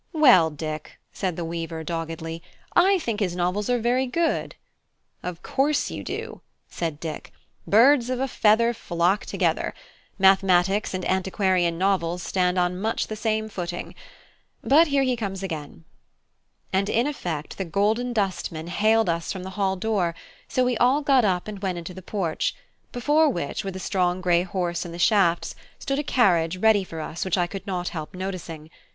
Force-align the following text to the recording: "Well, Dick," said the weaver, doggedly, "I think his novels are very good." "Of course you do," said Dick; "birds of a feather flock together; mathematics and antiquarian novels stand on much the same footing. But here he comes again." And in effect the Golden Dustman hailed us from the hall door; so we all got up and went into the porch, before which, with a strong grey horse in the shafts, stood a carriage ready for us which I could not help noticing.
"Well, 0.13 0.49
Dick," 0.49 0.97
said 1.13 1.35
the 1.35 1.45
weaver, 1.45 1.83
doggedly, 1.83 2.41
"I 2.75 2.97
think 2.97 3.19
his 3.19 3.35
novels 3.35 3.69
are 3.69 3.77
very 3.77 4.07
good." 4.07 4.55
"Of 5.21 5.43
course 5.43 5.91
you 5.91 6.03
do," 6.03 6.41
said 6.67 6.99
Dick; 6.99 7.31
"birds 7.67 8.09
of 8.09 8.19
a 8.19 8.27
feather 8.27 8.73
flock 8.73 9.27
together; 9.27 9.75
mathematics 10.17 10.95
and 10.95 11.05
antiquarian 11.05 11.77
novels 11.77 12.23
stand 12.23 12.57
on 12.57 12.81
much 12.81 13.05
the 13.05 13.15
same 13.15 13.47
footing. 13.47 13.93
But 14.63 14.87
here 14.87 15.03
he 15.03 15.15
comes 15.15 15.43
again." 15.43 15.85
And 16.73 16.89
in 16.89 17.05
effect 17.05 17.59
the 17.59 17.63
Golden 17.65 18.11
Dustman 18.11 18.69
hailed 18.69 19.07
us 19.07 19.31
from 19.31 19.43
the 19.43 19.51
hall 19.51 19.75
door; 19.75 20.15
so 20.47 20.65
we 20.65 20.75
all 20.77 21.03
got 21.03 21.23
up 21.25 21.47
and 21.47 21.59
went 21.61 21.77
into 21.77 21.93
the 21.93 22.01
porch, 22.01 22.55
before 22.91 23.29
which, 23.29 23.63
with 23.63 23.75
a 23.75 23.79
strong 23.79 24.19
grey 24.19 24.41
horse 24.41 24.83
in 24.83 24.93
the 24.93 24.97
shafts, 24.97 25.53
stood 25.77 25.99
a 25.99 26.03
carriage 26.03 26.57
ready 26.57 26.83
for 26.83 27.01
us 27.01 27.23
which 27.23 27.37
I 27.37 27.45
could 27.45 27.67
not 27.67 27.89
help 27.89 28.15
noticing. 28.15 28.71